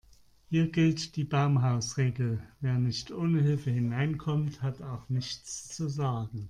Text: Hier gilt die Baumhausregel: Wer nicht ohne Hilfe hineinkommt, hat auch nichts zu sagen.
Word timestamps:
Hier 0.49 0.71
gilt 0.71 1.15
die 1.15 1.23
Baumhausregel: 1.25 2.41
Wer 2.59 2.79
nicht 2.79 3.11
ohne 3.11 3.39
Hilfe 3.39 3.69
hineinkommt, 3.69 4.63
hat 4.63 4.81
auch 4.81 5.07
nichts 5.09 5.67
zu 5.67 5.89
sagen. 5.89 6.39